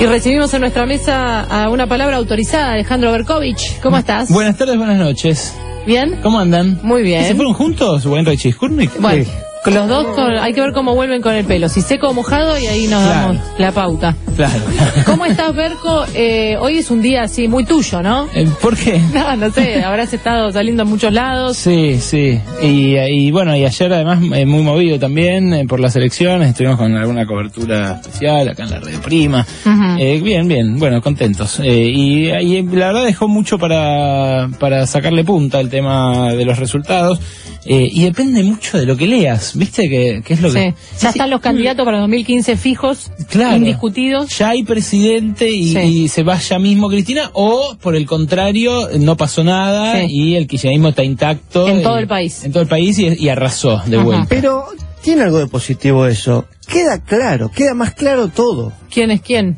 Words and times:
Y 0.00 0.06
recibimos 0.06 0.52
en 0.52 0.60
nuestra 0.60 0.86
mesa 0.86 1.40
a 1.42 1.70
una 1.70 1.86
palabra 1.86 2.16
autorizada, 2.16 2.72
Alejandro 2.72 3.12
Berkovich. 3.12 3.80
¿Cómo 3.80 3.96
estás? 3.96 4.30
Buenas 4.30 4.58
tardes, 4.58 4.76
buenas 4.76 4.98
noches. 4.98 5.56
¿Bien? 5.86 6.18
¿Cómo 6.22 6.38
andan? 6.38 6.80
Muy 6.82 7.02
bien. 7.02 7.24
¿Se 7.24 7.34
fueron 7.34 7.54
juntos, 7.54 8.04
y 8.44 8.52
Skurnik? 8.52 9.00
Bueno, 9.00 9.24
con 9.64 9.74
los 9.74 9.88
dos 9.88 10.06
con- 10.14 10.36
hay 10.38 10.52
que 10.52 10.60
ver 10.60 10.72
cómo 10.72 10.94
vuelven 10.94 11.22
con 11.22 11.34
el 11.34 11.44
pelo, 11.46 11.68
si 11.68 11.80
seco 11.80 12.08
o 12.08 12.12
mojado 12.14 12.58
y 12.58 12.66
ahí 12.66 12.86
nos 12.86 13.02
Claro. 13.02 13.20
damos 13.34 13.36
la 13.58 13.72
pauta. 13.72 14.14
Claro. 14.36 14.60
¿Cómo 15.06 15.24
estás, 15.26 15.54
Berco? 15.54 16.04
Eh, 16.14 16.56
hoy 16.60 16.78
es 16.78 16.90
un 16.90 17.00
día 17.00 17.22
así 17.22 17.46
muy 17.48 17.64
tuyo, 17.64 18.02
¿no? 18.02 18.28
Eh, 18.34 18.46
¿Por 18.60 18.76
qué? 18.76 19.00
No, 19.14 19.36
no 19.36 19.50
sé, 19.50 19.82
habrás 19.82 20.12
estado 20.12 20.50
saliendo 20.52 20.82
a 20.82 20.86
muchos 20.86 21.12
lados. 21.12 21.56
Sí, 21.56 21.98
sí. 22.00 22.40
Y, 22.62 22.96
y 22.98 23.30
bueno, 23.30 23.56
y 23.56 23.64
ayer 23.64 23.92
además 23.92 24.18
eh, 24.34 24.44
muy 24.44 24.62
movido 24.62 24.98
también 24.98 25.54
eh, 25.54 25.64
por 25.66 25.80
las 25.80 25.94
elecciones. 25.96 26.50
Estuvimos 26.50 26.76
con 26.78 26.94
alguna 26.96 27.24
cobertura 27.26 28.00
especial 28.02 28.48
acá 28.48 28.64
en 28.64 28.70
la 28.70 28.80
red 28.80 28.98
prima. 29.00 29.46
Eh, 29.98 30.20
bien, 30.22 30.46
bien. 30.48 30.78
Bueno, 30.78 31.00
contentos. 31.00 31.60
Eh, 31.60 31.90
y, 31.94 32.28
y 32.30 32.62
la 32.62 32.88
verdad 32.88 33.04
dejó 33.04 33.28
mucho 33.28 33.56
para, 33.58 34.48
para 34.58 34.86
sacarle 34.86 35.24
punta 35.24 35.60
el 35.60 35.70
tema 35.70 36.32
de 36.32 36.44
los 36.44 36.58
resultados. 36.58 37.20
Eh, 37.66 37.88
y 37.90 38.02
depende 38.04 38.42
mucho 38.42 38.78
de 38.78 38.84
lo 38.86 38.96
que 38.96 39.06
leas, 39.06 39.56
¿viste? 39.56 39.88
Que, 39.88 40.22
que 40.24 40.34
es 40.34 40.40
lo 40.40 40.50
Sí. 40.50 40.54
que... 40.58 40.74
Ya 41.00 41.08
están 41.10 41.30
los 41.30 41.40
candidatos 41.40 41.84
para 41.84 41.98
2015 42.00 42.56
fijos, 42.56 43.10
Claro. 43.30 43.56
indiscutidos. 43.56 44.28
ya 44.36 44.50
hay 44.50 44.62
presidente 44.64 45.50
y, 45.50 45.72
Sí. 45.72 45.78
y 45.78 46.08
se 46.08 46.22
va 46.22 46.38
ya 46.38 46.58
mismo 46.58 46.88
Cristina, 46.88 47.30
o 47.32 47.76
por 47.80 47.96
el 47.96 48.06
contrario, 48.06 48.88
no 48.98 49.16
pasó 49.16 49.42
nada 49.44 50.00
Sí. 50.00 50.06
y 50.10 50.34
el 50.36 50.46
kirchnerismo 50.46 50.88
está 50.90 51.04
intacto. 51.04 51.66
En 51.68 51.78
eh, 51.78 51.82
todo 51.82 51.98
el 51.98 52.06
país. 52.06 52.44
En 52.44 52.52
todo 52.52 52.62
el 52.62 52.68
país 52.68 52.98
y, 52.98 53.06
y 53.18 53.28
arrasó 53.28 53.80
de 53.86 53.96
Ajá. 53.96 54.04
vuelta. 54.04 54.26
Pero 54.28 54.66
tiene 55.02 55.22
algo 55.22 55.38
de 55.38 55.46
positivo 55.46 56.06
eso. 56.06 56.46
Queda 56.66 56.98
claro, 57.02 57.50
queda 57.50 57.74
más 57.74 57.94
claro 57.94 58.28
todo. 58.28 58.72
¿Quién 58.92 59.10
es 59.10 59.20
quién? 59.20 59.56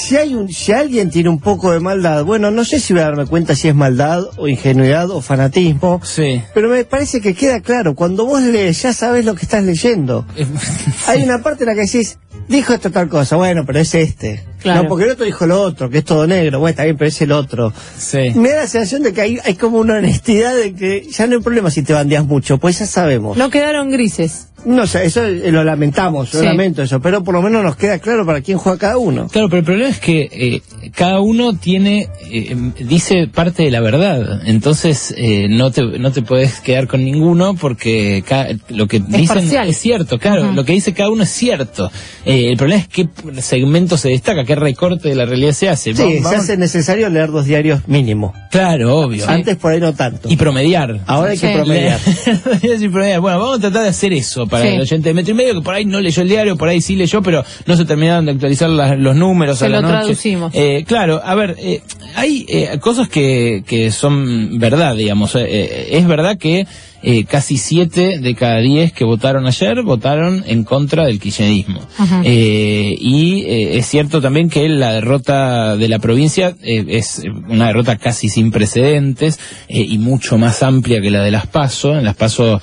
Si 0.00 0.16
hay 0.16 0.34
un, 0.34 0.48
si 0.48 0.72
alguien 0.72 1.10
tiene 1.10 1.28
un 1.28 1.40
poco 1.40 1.72
de 1.72 1.80
maldad, 1.80 2.24
bueno, 2.24 2.50
no 2.50 2.64
sé 2.64 2.78
si 2.80 2.92
voy 2.92 3.02
a 3.02 3.06
darme 3.06 3.26
cuenta 3.26 3.54
si 3.54 3.68
es 3.68 3.74
maldad 3.74 4.22
o 4.36 4.46
ingenuidad 4.48 5.10
o 5.10 5.20
fanatismo, 5.20 6.00
Sí. 6.04 6.42
pero 6.54 6.68
me 6.68 6.84
parece 6.84 7.20
que 7.20 7.34
queda 7.34 7.60
claro. 7.60 7.94
Cuando 7.94 8.24
vos 8.26 8.42
lees, 8.42 8.82
ya 8.82 8.92
sabes 8.92 9.24
lo 9.24 9.34
que 9.34 9.42
estás 9.42 9.64
leyendo. 9.64 10.24
Hay 11.08 11.22
una 11.22 11.42
parte 11.42 11.64
en 11.64 11.68
la 11.70 11.74
que 11.74 11.82
decís, 11.82 12.18
dijo 12.48 12.72
esta 12.74 12.90
tal 12.90 13.08
cosa, 13.08 13.36
bueno, 13.36 13.64
pero 13.66 13.78
es 13.80 13.94
este. 13.94 14.44
Claro. 14.62 14.82
No, 14.82 14.88
porque 14.88 15.04
el 15.04 15.12
otro 15.12 15.24
dijo 15.24 15.46
lo 15.46 15.60
otro, 15.62 15.88
que 15.88 15.98
es 15.98 16.04
todo 16.04 16.26
negro, 16.26 16.58
bueno, 16.58 16.70
está 16.70 16.84
bien, 16.84 16.96
pero 16.96 17.08
es 17.08 17.20
el 17.22 17.32
otro. 17.32 17.72
sí. 17.96 18.32
Me 18.34 18.50
da 18.50 18.56
la 18.62 18.66
sensación 18.66 19.02
de 19.02 19.12
que 19.12 19.20
hay, 19.20 19.38
hay 19.44 19.54
como 19.54 19.78
una 19.78 19.98
honestidad 19.98 20.54
de 20.56 20.74
que 20.74 21.06
ya 21.10 21.26
no 21.26 21.36
hay 21.36 21.42
problema 21.42 21.70
si 21.70 21.82
te 21.82 21.92
bandeas 21.92 22.24
mucho, 22.26 22.58
pues 22.58 22.78
ya 22.80 22.86
sabemos. 22.86 23.36
No 23.36 23.50
quedaron 23.50 23.90
grises. 23.90 24.46
No 24.64 24.88
sé, 24.88 25.04
eso 25.06 25.24
eh, 25.24 25.52
lo 25.52 25.62
lamentamos, 25.62 26.34
lo 26.34 26.42
lamento 26.42 26.82
eso, 26.82 27.00
pero 27.00 27.22
por 27.22 27.32
lo 27.32 27.40
menos 27.42 27.62
nos 27.62 27.76
queda 27.76 28.00
claro 28.00 28.26
para 28.26 28.40
quién 28.40 28.58
juega 28.58 28.76
cada 28.76 28.98
uno. 28.98 29.28
Claro, 29.28 29.48
pero 29.48 29.60
el 29.60 29.64
problema 29.64 29.88
es 29.88 30.00
que 30.00 30.28
eh, 30.32 30.62
cada 30.96 31.20
uno 31.20 31.56
tiene, 31.56 32.08
eh, 32.28 32.56
dice 32.80 33.28
parte 33.28 33.62
de 33.62 33.70
la 33.70 33.80
verdad. 33.80 34.40
Entonces 34.46 35.14
eh, 35.16 35.46
no 35.48 35.70
te 35.70 35.82
no 36.00 36.10
te 36.10 36.22
puedes 36.22 36.58
quedar 36.58 36.88
con 36.88 37.04
ninguno 37.04 37.54
porque 37.54 38.24
ca- 38.26 38.48
lo 38.68 38.88
que 38.88 38.98
dicen 38.98 39.26
parcial. 39.28 39.68
es 39.68 39.78
cierto. 39.78 40.18
Claro, 40.18 40.50
lo 40.52 40.64
que 40.64 40.72
dice 40.72 40.92
cada 40.92 41.10
uno 41.10 41.22
es 41.22 41.30
cierto. 41.30 41.92
Eh, 42.28 42.50
el 42.50 42.56
problema 42.56 42.82
es 42.82 42.88
qué 42.88 43.08
segmento 43.40 43.96
se 43.96 44.10
destaca, 44.10 44.44
qué 44.44 44.54
recorte 44.54 45.08
de 45.08 45.14
la 45.14 45.24
realidad 45.24 45.52
se 45.52 45.68
hace. 45.68 45.94
Sí, 45.94 46.02
Vamos- 46.02 46.14
se 46.16 46.20
vamos- 46.22 46.40
hace 46.40 46.56
necesario 46.56 47.08
leer 47.08 47.30
dos 47.30 47.46
diarios 47.46 47.88
mínimo. 47.88 48.34
Claro, 48.50 48.98
obvio. 48.98 49.28
Antes 49.28 49.56
por 49.56 49.72
ahí 49.72 49.80
no 49.80 49.94
tanto. 49.94 50.28
Y 50.30 50.36
promediar. 50.36 51.00
Ahora 51.06 51.30
hay 51.32 51.38
que 51.38 51.48
Sí. 51.48 51.54
promediar. 51.54 51.98
Sí, 52.78 52.88
promediar. 52.88 53.20
Bueno, 53.20 53.38
vamos 53.38 53.58
a 53.58 53.60
tratar 53.60 53.82
de 53.84 53.88
hacer 53.88 54.12
eso 54.12 54.46
para 54.46 54.64
Sí. 54.64 54.68
el 54.74 54.80
oyente 54.82 55.08
de 55.08 55.14
metro 55.14 55.32
y 55.32 55.36
medio, 55.36 55.54
que 55.54 55.62
por 55.62 55.74
ahí 55.74 55.84
no 55.84 56.00
leyó 56.00 56.22
el 56.22 56.28
diario, 56.28 56.56
por 56.56 56.68
ahí 56.68 56.80
sí 56.80 56.96
leyó, 56.96 57.22
pero 57.22 57.44
no 57.66 57.76
se 57.76 57.84
terminaron 57.84 58.26
de 58.26 58.32
actualizar 58.32 58.68
las- 58.70 58.98
los 58.98 59.16
números 59.16 59.58
Se 59.58 59.66
a 59.66 59.68
la 59.68 59.80
lo 59.80 59.88
noche. 59.88 59.98
traducimos. 60.00 60.52
Eh, 60.54 60.84
claro, 60.86 61.20
a 61.24 61.34
ver, 61.34 61.56
eh, 61.58 61.80
hay 62.14 62.44
eh, 62.48 62.78
cosas 62.80 63.08
que, 63.08 63.62
que 63.66 63.90
son 63.90 64.58
verdad, 64.58 64.94
digamos. 64.96 65.34
Eh, 65.34 65.46
eh, 65.48 65.88
es 65.92 66.06
verdad 66.06 66.36
que 66.38 66.66
eh, 67.02 67.24
casi 67.24 67.56
siete 67.56 68.18
de 68.18 68.34
cada 68.34 68.58
diez 68.58 68.92
que 68.92 69.04
votaron 69.04 69.46
ayer 69.46 69.82
votaron 69.82 70.44
en 70.46 70.64
contra 70.64 71.06
del 71.06 71.20
kirchnerismo. 71.20 71.80
Eh, 72.24 72.94
y 72.98 73.42
eh, 73.42 73.78
es 73.78 73.86
cierto 73.86 74.20
también 74.20 74.50
que 74.50 74.68
la 74.68 74.92
derrota 74.92 75.76
de 75.76 75.88
la 75.88 75.98
provincia 75.98 76.54
eh, 76.62 76.84
es 76.88 77.22
una 77.48 77.68
derrota 77.68 77.96
casi 77.96 78.28
sin 78.28 78.50
precedentes 78.50 79.38
y 79.68 79.98
mucho 79.98 80.38
más 80.38 80.62
amplia 80.62 81.00
que 81.00 81.10
la 81.10 81.22
de 81.22 81.30
las 81.30 81.46
PASO. 81.46 81.96
En 81.98 82.04
las 82.04 82.16
PASO 82.16 82.60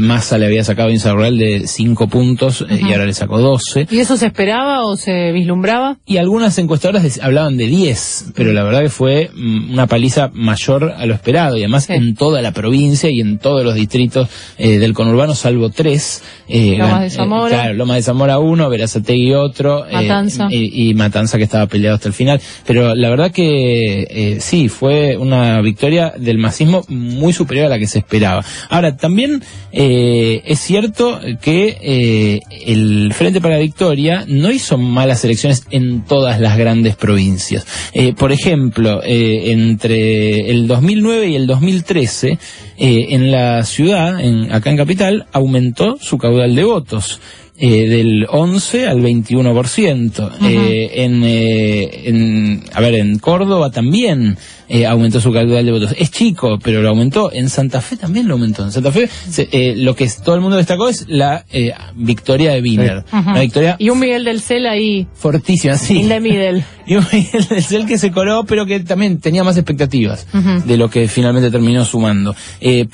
Massa 0.00 0.38
le 0.38 0.46
había 0.46 0.64
sacado 0.64 0.88
a 0.88 0.92
Insaurral 0.92 1.38
de 1.38 1.66
cinco 1.66 2.08
puntos 2.08 2.64
y 2.68 2.92
ahora 2.92 3.06
le 3.06 3.14
sacó 3.14 3.38
12. 3.38 3.86
¿Y 3.90 3.98
eso 4.00 4.16
se 4.16 4.26
esperaba 4.26 4.84
o 4.84 4.96
se 4.96 5.32
vislumbraba? 5.32 5.98
Y 6.06 6.16
algunas 6.18 6.58
encuestadoras 6.58 7.18
hablaban 7.22 7.56
de 7.56 7.66
10, 7.66 8.32
pero 8.34 8.52
la 8.52 8.62
verdad 8.64 8.82
que 8.82 8.88
fue 8.90 9.30
mm, 9.34 9.72
una 9.72 9.86
paliza 9.86 10.30
mayor 10.34 10.92
a 10.96 11.06
lo 11.06 11.14
esperado 11.14 11.56
y 11.56 11.60
además 11.60 11.84
Sí. 11.86 11.92
en 11.94 12.14
toda 12.14 12.42
la 12.42 12.52
provincia 12.52 13.08
y 13.10 13.20
en 13.20 13.38
todos 13.38 13.64
los 13.64 13.77
distritos 13.78 14.28
eh, 14.58 14.78
del 14.78 14.92
conurbano, 14.94 15.34
salvo 15.34 15.70
tres. 15.70 16.22
eh, 16.48 16.76
Lomas 16.78 17.02
de 17.02 17.10
Zamora. 17.10 17.48
claro, 17.48 17.74
Lomas 17.74 17.96
de 17.96 18.02
Zamora 18.02 18.38
uno, 18.38 18.68
Verazategui 18.68 19.34
otro. 19.34 19.86
eh, 19.86 19.92
Matanza. 19.92 20.48
y, 20.50 20.90
y 20.90 20.94
Matanza 20.94 21.38
que 21.38 21.44
estaba 21.44 21.66
peleado 21.66 21.96
hasta 21.96 22.08
el 22.08 22.14
final. 22.14 22.40
Pero 22.66 22.94
la 22.94 23.10
verdad 23.10 23.30
que 23.32 24.06
eh, 24.10 24.36
sí, 24.40 24.68
fue 24.68 25.16
una 25.16 25.60
victoria 25.60 26.12
del 26.16 26.38
masismo 26.38 26.84
muy 26.88 27.32
superior 27.32 27.66
a 27.66 27.68
la 27.70 27.78
que 27.78 27.86
se 27.86 27.98
esperaba. 27.98 28.44
Ahora, 28.70 28.96
también 28.96 29.42
eh, 29.72 30.42
es 30.44 30.60
cierto 30.60 31.20
que 31.40 31.76
eh, 31.80 32.40
el 32.66 33.12
Frente 33.14 33.40
para 33.40 33.54
la 33.54 33.60
Victoria 33.60 34.24
no 34.28 34.50
hizo 34.50 34.78
malas 34.78 35.24
elecciones 35.24 35.64
en 35.70 36.04
todas 36.04 36.40
las 36.40 36.56
grandes 36.56 36.96
provincias. 36.96 37.66
Eh, 37.92 38.12
por 38.14 38.32
ejemplo, 38.32 39.00
eh, 39.04 39.50
entre 39.52 40.50
el 40.50 40.66
2009 40.66 41.28
y 41.28 41.36
el 41.36 41.46
2013, 41.46 42.38
eh, 42.78 43.06
en 43.10 43.30
la 43.30 43.64
ciudad, 43.68 44.20
en, 44.20 44.52
acá 44.52 44.70
en 44.70 44.76
Capital, 44.76 45.26
aumentó 45.32 45.96
su 46.00 46.18
caudal 46.18 46.54
de 46.54 46.64
votos. 46.64 47.20
eh, 47.60 47.88
del 47.88 48.24
11 48.30 48.86
al 48.86 49.00
21%. 49.02 50.30
Eh, 50.42 50.90
en, 51.02 51.24
eh, 51.24 52.08
en, 52.08 52.64
a 52.72 52.80
ver, 52.80 52.94
en 52.94 53.18
Córdoba 53.18 53.70
también 53.70 54.38
eh, 54.68 54.86
aumentó 54.86 55.20
su 55.20 55.32
caudal 55.32 55.64
de 55.64 55.72
votos. 55.72 55.94
Es 55.98 56.10
chico, 56.10 56.58
pero 56.62 56.82
lo 56.82 56.90
aumentó. 56.90 57.32
En 57.32 57.48
Santa 57.48 57.80
Fe 57.80 57.96
también 57.96 58.28
lo 58.28 58.34
aumentó. 58.34 58.64
En 58.64 58.72
Santa 58.72 58.92
Fe 58.92 59.08
se- 59.08 59.48
eh, 59.52 59.74
lo 59.76 59.94
que 59.94 60.08
todo 60.24 60.34
el 60.34 60.40
mundo 60.40 60.56
destacó 60.56 60.88
es 60.88 61.06
la 61.08 61.44
eh, 61.52 61.72
victoria 61.94 62.52
de 62.52 62.60
Wiener. 62.62 63.04
Ajá. 63.10 63.30
Una 63.32 63.40
victoria 63.40 63.76
Y 63.78 63.90
un 63.90 63.98
Miguel 63.98 64.24
del 64.24 64.40
Cel 64.40 64.66
ahí, 64.66 65.06
fortísima, 65.14 65.76
sí. 65.76 65.98
in 66.00 66.08
the 66.08 66.20
middle. 66.20 66.64
Y 66.88 66.96
un 66.96 67.04
Miguel 67.12 67.46
del 67.48 67.62
Cel 67.62 67.84
que 67.86 67.98
se 67.98 68.10
coló, 68.10 68.44
pero 68.44 68.64
que 68.64 68.80
también 68.80 69.20
tenía 69.20 69.44
más 69.44 69.58
expectativas 69.58 70.26
de 70.64 70.76
lo 70.78 70.88
que 70.88 71.06
finalmente 71.06 71.50
terminó 71.50 71.84
sumando. 71.84 72.34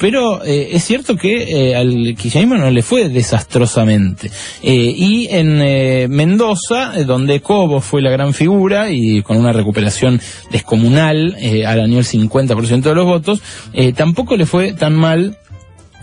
Pero 0.01 0.43
es 0.43 0.83
cierto 0.85 1.17
que 1.17 1.77
al 1.77 2.17
kirchnerismo 2.19 2.57
no 2.57 2.73
le 2.73 2.83
fue 2.83 3.09
desastrosamente. 3.09 4.33
Y 4.63 5.29
en 5.31 6.11
Mendoza, 6.11 6.93
donde 7.07 7.39
Cobo 7.41 7.81
fue 7.81 8.03
la 8.03 8.11
gran 8.11 8.35
figura 8.35 8.91
y 8.91 9.23
con 9.23 9.37
una 9.37 9.53
recuperación 9.53 10.21
descomunal, 10.51 11.37
eh, 11.39 11.64
arañó 11.65 11.99
el 11.99 12.05
50% 12.05 12.83
de 12.83 12.95
los 12.95 13.05
votos, 13.05 13.43
eh, 13.73 13.93
tampoco 13.93 14.37
le 14.37 14.47
fue 14.47 14.73
tan 14.73 14.95
mal 14.95 15.39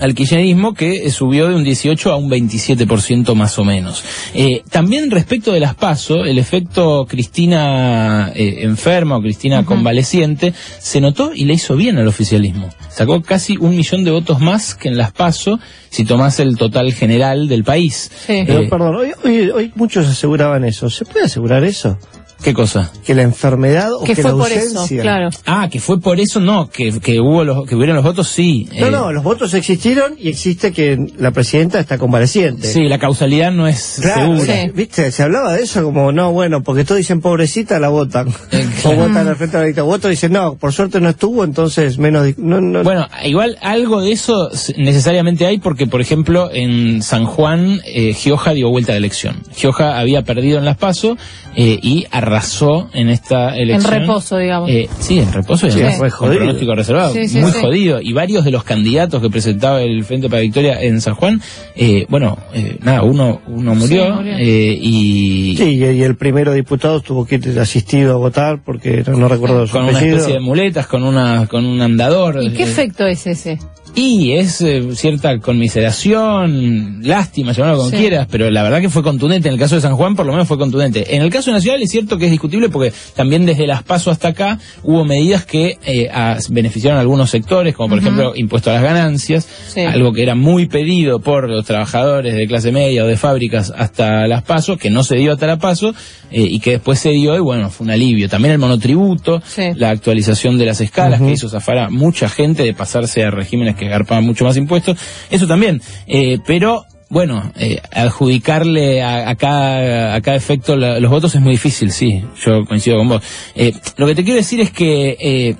al 0.02 0.16
kirchnerismo 0.16 0.74
que 0.74 1.06
eh, 1.06 1.12
subió 1.12 1.48
de 1.48 1.56
un 1.56 1.64
18 1.64 2.12
a 2.12 2.16
un 2.18 2.30
27% 2.30 3.36
más 3.36 3.58
o 3.60 3.64
menos. 3.64 4.04
Eh, 4.34 4.64
también 4.70 5.12
respecto 5.12 5.54
de 5.54 5.60
las 5.60 5.76
PASO, 5.76 6.26
el 6.26 6.40
efecto 6.40 7.06
Cristina 7.08 8.32
eh, 8.34 8.64
enferma 8.64 9.18
o 9.18 9.22
Cristina 9.22 9.64
convaleciente 9.64 10.54
se 10.80 11.00
notó 11.00 11.32
y 11.36 11.46
le 11.46 11.54
hizo 11.54 11.76
bien 11.76 12.00
al 12.00 12.08
oficialismo. 12.08 12.70
Sacó 12.90 13.22
casi 13.22 13.58
un 13.58 13.78
millón 13.78 14.04
de 14.04 14.12
votos 14.12 14.40
más 14.40 14.74
que 14.74 14.90
en 14.90 14.98
las 14.98 15.12
PASO 15.12 15.60
si 15.90 16.04
tomás 16.04 16.40
el 16.40 16.58
total 16.58 16.94
general 16.94 17.48
del 17.48 17.64
país. 17.64 18.12
Sí. 18.26 18.44
Pero 18.48 18.62
Eh, 18.62 18.68
perdón, 18.70 18.96
hoy, 18.96 19.12
hoy, 19.24 19.50
hoy 19.52 19.72
muchos 19.76 20.08
aseguraban 20.08 20.64
eso. 20.66 20.90
¿Se 20.90 21.06
puede 21.06 21.26
asegurar 21.26 21.64
eso? 21.64 22.00
¿Qué 22.44 22.54
cosa? 22.54 22.92
Que 23.06 23.14
la 23.14 23.22
enfermedad 23.22 23.94
o 23.94 24.04
Que 24.04 24.16
que, 24.16 24.22
fue 24.22 24.32
la 24.32 24.38
por 24.38 24.52
eso, 24.52 24.88
claro. 25.02 25.30
Ah, 25.46 25.70
que 25.72 25.80
fue 25.80 26.00
por 26.00 26.20
eso, 26.20 26.40
no, 26.40 26.70
que, 26.70 27.00
que 27.00 27.20
hubo 27.20 27.44
los, 27.44 27.68
que 27.68 27.76
hubieron 27.76 27.96
los 27.96 28.04
votos, 28.06 28.28
sí. 28.30 28.68
No, 28.80 28.88
Eh, 28.88 28.92
no, 28.92 29.12
los 29.12 29.24
votos 29.24 29.54
existieron 29.54 30.16
y 30.18 30.30
existe 30.30 30.72
que 30.72 30.98
la 31.18 31.32
presidenta 31.32 31.80
está 31.80 31.98
convaleciente. 31.98 32.68
Sí, 32.68 32.88
la 32.88 32.98
causalidad 32.98 33.52
no 33.52 33.68
es 33.68 34.00
Claro, 34.02 34.38
segura. 34.38 34.64
Sí. 34.64 34.72
viste, 34.74 35.12
se 35.12 35.24
hablaba 35.24 35.54
de 35.54 35.64
eso 35.64 35.84
como, 35.84 36.12
no, 36.12 36.32
bueno, 36.32 36.64
porque 36.64 36.84
todos 36.84 36.98
dicen 36.98 37.22
pobrecita, 37.22 37.80
la 37.80 37.90
votan. 37.90 38.30
Eh, 38.52 38.68
O 38.84 38.90
claro. 38.90 39.08
votan 39.10 39.28
al 39.28 39.36
frente 39.36 39.58
de 39.58 39.64
la 39.64 39.68
dictadura. 39.68 39.96
Otros 39.98 40.10
dicen, 40.10 40.32
no, 40.32 40.56
por 40.56 40.74
suerte 40.74 41.00
no 41.00 41.10
estuvo, 41.10 41.44
entonces 41.44 42.00
menos... 42.00 42.28
No, 42.40 42.60
no, 42.60 42.84
Bueno, 42.84 43.08
igual 43.24 43.58
algo 43.62 44.02
de 44.02 44.12
eso 44.12 44.50
necesariamente 44.78 45.46
hay 45.46 45.60
porque, 45.60 45.86
por 45.86 46.02
ejemplo, 46.02 46.50
en 46.52 47.04
San 47.04 47.26
Juan, 47.26 47.80
eh, 47.86 48.14
Gioja 48.14 48.54
dio 48.54 48.70
vuelta 48.70 48.94
de 48.94 48.98
elección. 48.98 49.44
Gioja 49.54 50.00
había 50.00 50.24
perdido 50.24 50.58
en 50.58 50.66
las 50.66 50.78
PASO 50.78 51.18
eh, 51.56 51.78
y 51.84 52.06
arrasó 52.10 52.31
arrasó 52.32 52.90
en 52.94 53.10
esta 53.10 53.56
elección. 53.58 53.94
En 53.94 54.00
reposo, 54.02 54.38
digamos. 54.38 54.70
Eh, 54.70 54.90
sí, 55.00 55.20
en 55.20 55.32
reposo 55.32 55.68
y 55.68 55.72
Sí, 55.72 55.80
además 55.80 55.98
fue 55.98 56.10
con 56.10 56.18
jodido. 56.20 56.36
pronóstico 56.38 56.76
reservado. 56.76 57.14
Sí, 57.14 57.28
sí, 57.28 57.40
muy 57.40 57.52
sí. 57.52 57.60
jodido. 57.62 58.02
Y 58.02 58.14
varios 58.14 58.44
de 58.46 58.52
los 58.52 58.64
candidatos 58.64 59.22
que 59.22 59.30
presentaba 59.30 59.82
el 59.82 60.04
Frente 60.06 60.30
para 60.30 60.42
Victoria 60.42 60.82
en 60.82 61.02
San 61.02 61.16
Juan, 61.16 61.42
eh, 61.76 62.06
bueno, 62.10 62.38
eh, 62.54 62.78
nada, 62.82 63.04
uno, 63.04 63.42
uno 63.48 63.76
murió, 63.76 64.06
Sí, 64.06 64.12
murió. 64.12 64.36
eh, 64.38 64.78
y 64.82 65.56
Sí, 65.58 65.76
y, 65.76 66.02
el 66.04 66.16
primero 66.16 66.54
diputado 66.54 67.02
tuvo 67.02 67.26
que 67.26 67.36
ir 67.36 67.60
asistido 67.60 68.14
a 68.14 68.18
votar 68.18 68.62
porque 68.64 69.04
no, 69.08 69.18
no 69.18 69.28
recuerdo 69.28 69.68
su 69.68 69.74
con 69.74 69.84
una 69.86 70.00
especie 70.00 70.34
de 70.36 70.40
muletas, 70.40 70.88
con 70.88 71.04
una 71.04 71.48
con 71.48 71.66
un 71.66 71.82
andador. 71.82 72.42
¿Y 72.42 72.52
qué 72.52 72.64
eh, 72.64 72.66
efecto 72.66 73.06
es 73.06 73.28
ese? 73.28 73.60
Y 73.94 74.32
es 74.34 74.62
eh, 74.62 74.96
cierta 74.96 75.38
conmiseración, 75.40 77.02
lástima, 77.04 77.52
llamarlo 77.52 77.78
como 77.80 77.90
Sí. 77.90 77.98
quieras, 77.98 78.28
pero 78.32 78.50
la 78.50 78.64
verdad 78.64 78.80
que 78.82 78.90
fue 78.90 79.04
contundente. 79.04 79.50
En 79.50 79.54
el 79.56 79.60
caso 79.60 79.76
de 79.76 79.82
San 79.82 79.96
Juan, 79.96 80.16
por 80.16 80.26
lo 80.26 80.32
menos 80.32 80.48
fue 80.48 80.58
contundente. 80.58 81.16
En 81.16 81.22
el 81.22 81.30
caso 81.30 81.52
nacional 81.52 81.82
es 81.82 81.92
cierto 81.92 82.18
que 82.18 82.21
es 82.26 82.32
discutible 82.32 82.70
porque 82.70 82.94
también 83.16 83.46
desde 83.46 83.68
las 83.68 83.84
pasos 83.84 84.14
hasta 84.14 84.30
acá 84.30 84.60
hubo 84.84 85.06
medidas 85.06 85.46
que 85.46 85.78
eh, 85.86 86.10
a- 86.12 86.38
beneficiaron 86.50 86.98
a 86.98 87.02
algunos 87.02 87.30
sectores, 87.30 87.76
como 87.76 87.90
por 87.90 88.00
ejemplo 88.00 88.34
impuesto 88.36 88.70
a 88.70 88.74
las 88.74 88.84
ganancias, 88.84 89.48
Sí. 89.68 89.82
algo 89.82 90.14
que 90.14 90.24
era 90.24 90.36
muy 90.36 90.66
pedido 90.68 91.20
por 91.20 91.50
los 91.50 91.66
trabajadores 91.66 92.36
de 92.36 92.48
clase 92.48 92.72
media 92.72 93.04
o 93.04 93.08
de 93.08 93.18
fábricas 93.18 93.72
hasta 93.76 94.28
las 94.28 94.44
pasos, 94.44 94.78
que 94.78 94.90
no 94.90 95.04
se 95.04 95.16
dio 95.16 95.32
hasta 95.34 95.48
la 95.48 95.58
paso 95.58 95.94
eh, 96.32 96.42
y 96.50 96.60
que 96.60 96.72
después 96.72 97.00
se 97.00 97.10
dio 97.12 97.36
y 97.36 97.40
bueno, 97.40 97.70
fue 97.70 97.86
un 97.86 97.92
alivio. 97.92 98.30
También 98.30 98.54
el 98.54 98.60
monotributo, 98.60 99.42
Sí. 99.46 99.72
la 99.76 99.90
actualización 99.90 100.58
de 100.58 100.66
las 100.66 100.82
escalas 100.82 101.22
que 101.22 101.32
hizo 101.32 101.50
zafar 101.50 101.78
a 101.78 101.90
mucha 101.90 102.30
gente 102.30 102.64
de 102.64 102.74
pasarse 102.74 103.24
a 103.24 103.32
regímenes 103.32 103.76
que 103.76 103.88
garpaban 103.88 104.24
mucho 104.26 104.46
más 104.46 104.58
impuestos, 104.58 104.98
eso 105.30 105.48
también. 105.48 105.82
Eh, 106.08 106.40
pero 106.46 106.86
bueno, 107.12 107.52
eh, 107.58 107.82
adjudicarle 107.94 109.04
a, 109.04 109.30
a 109.30 109.36
cada, 109.36 110.16
a 110.16 110.22
cada 110.22 110.38
efecto 110.38 110.78
los 110.78 111.12
votos 111.12 111.36
es 111.36 111.42
muy 111.42 111.52
difícil, 111.52 111.92
sí, 111.92 112.24
yo 112.42 112.66
coincido 112.66 112.98
con 112.98 113.10
vos. 113.10 113.24
Eh, 113.54 113.74
lo 113.98 114.08
que 114.08 114.16
te 114.16 114.24
quiero 114.24 114.38
decir 114.38 114.62
es 114.62 114.72
que 114.72 115.18
eh, 115.20 115.56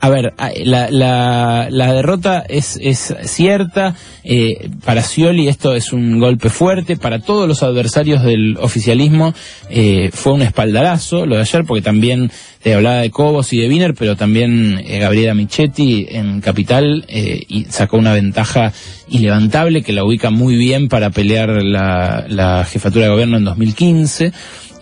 a 0.00 0.08
ver, 0.08 0.32
a- 0.38 0.50
la, 0.64 0.90
la, 0.90 1.68
la 1.70 1.92
derrota 1.92 2.44
es, 2.48 2.78
es 2.80 3.14
cierta. 3.24 3.94
Eh, 4.24 4.70
para 4.84 5.02
Scioli 5.02 5.48
esto 5.48 5.74
es 5.74 5.92
un 5.92 6.18
golpe 6.18 6.48
fuerte. 6.48 6.96
Para 6.96 7.20
todos 7.20 7.46
los 7.46 7.62
adversarios 7.62 8.22
del 8.22 8.56
oficialismo 8.58 9.34
eh, 9.68 10.10
fue 10.12 10.32
un 10.32 10.42
espaldarazo 10.42 11.26
lo 11.26 11.36
de 11.36 11.42
ayer, 11.42 11.64
porque 11.64 11.82
también 11.82 12.30
te 12.62 12.74
hablaba 12.74 12.96
de 12.96 13.10
Cobos 13.10 13.52
y 13.52 13.58
de 13.60 13.68
Wiener, 13.68 13.94
pero 13.94 14.16
también 14.16 14.80
eh, 14.86 14.98
Gabriela 15.00 15.34
Michetti 15.34 16.06
en 16.10 16.40
Capital 16.40 17.04
eh, 17.08 17.42
y 17.48 17.64
sacó 17.64 17.96
una 17.98 18.12
ventaja 18.12 18.72
ilevantable 19.08 19.82
que 19.82 19.92
la 19.92 20.04
ubica 20.04 20.30
muy 20.30 20.56
bien 20.56 20.88
para 20.88 21.10
pelear 21.10 21.48
la, 21.62 22.24
la 22.28 22.64
jefatura 22.64 23.06
de 23.06 23.10
gobierno 23.10 23.36
en 23.38 23.44
2015. 23.44 24.32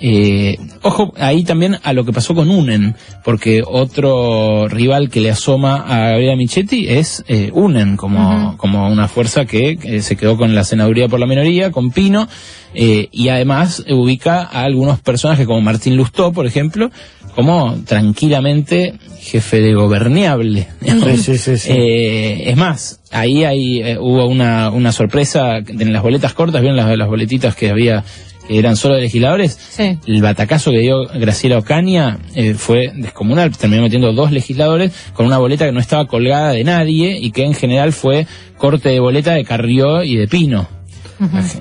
Eh, 0.00 0.56
ojo 0.82 1.12
ahí 1.16 1.44
también 1.44 1.76
a 1.82 1.92
lo 1.92 2.04
que 2.04 2.12
pasó 2.12 2.34
con 2.34 2.50
UNEN, 2.50 2.94
porque 3.24 3.62
otro 3.66 4.68
rival 4.68 5.10
que 5.10 5.20
le 5.20 5.30
asoma 5.30 5.76
a 5.76 6.10
Gabriela 6.10 6.36
Michetti 6.36 6.88
es 6.88 7.24
eh, 7.28 7.50
UNEN, 7.52 7.96
como, 7.96 8.56
como 8.56 8.88
una 8.88 9.08
fuerza 9.08 9.44
que 9.44 9.78
eh, 9.82 10.02
se 10.02 10.16
quedó 10.16 10.36
con 10.36 10.54
la 10.54 10.64
senaduría 10.64 11.08
por 11.08 11.20
la 11.20 11.26
minoría, 11.26 11.72
con 11.72 11.90
Pino, 11.90 12.28
eh, 12.74 13.08
y 13.10 13.28
además 13.28 13.84
ubica 13.90 14.42
a 14.42 14.62
algunos 14.62 15.00
personajes 15.00 15.46
como 15.46 15.60
Martín 15.60 15.96
Lustó, 15.96 16.32
por 16.32 16.46
ejemplo, 16.46 16.90
como 17.34 17.76
tranquilamente 17.86 18.94
jefe 19.20 19.60
de 19.60 19.74
goberniable. 19.74 20.68
Sí, 20.80 21.16
sí, 21.16 21.38
sí, 21.38 21.58
sí. 21.58 21.72
Eh, 21.78 22.50
es 22.50 22.56
más, 22.56 23.00
ahí 23.10 23.44
hay, 23.44 23.80
eh, 23.80 23.98
hubo 23.98 24.26
una, 24.26 24.70
una 24.70 24.92
sorpresa 24.92 25.58
en 25.58 25.92
las 25.92 26.02
boletas 26.02 26.34
cortas, 26.34 26.60
¿vieron 26.60 26.76
las, 26.76 26.96
las 26.96 27.08
boletitas 27.08 27.54
que 27.54 27.70
había 27.70 28.04
eran 28.48 28.76
solo 28.76 28.94
de 28.94 29.02
legisladores? 29.02 29.58
Sí. 29.70 29.98
El 30.06 30.22
batacazo 30.22 30.70
que 30.70 30.78
dio 30.78 31.04
Graciela 31.06 31.58
Ocaña 31.58 32.18
eh, 32.34 32.54
fue 32.54 32.92
descomunal, 32.94 33.56
terminó 33.56 33.82
metiendo 33.82 34.12
dos 34.12 34.32
legisladores 34.32 34.92
con 35.12 35.26
una 35.26 35.38
boleta 35.38 35.66
que 35.66 35.72
no 35.72 35.80
estaba 35.80 36.06
colgada 36.06 36.52
de 36.52 36.64
nadie 36.64 37.18
y 37.18 37.30
que 37.30 37.44
en 37.44 37.54
general 37.54 37.92
fue 37.92 38.26
corte 38.56 38.88
de 38.88 39.00
boleta 39.00 39.32
de 39.32 39.44
Carrió 39.44 40.02
y 40.02 40.16
de 40.16 40.28
Pino. 40.28 40.68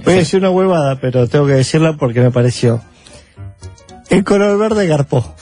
Voy 0.03 0.13
a 0.13 0.17
decir 0.17 0.39
una 0.39 0.51
huevada, 0.51 0.99
pero 0.99 1.27
tengo 1.27 1.47
que 1.47 1.53
decirla 1.53 1.97
porque 1.97 2.21
me 2.21 2.31
pareció. 2.31 2.81
El 4.09 4.23
color 4.23 4.57
verde 4.57 4.87
garpó. 4.87 5.35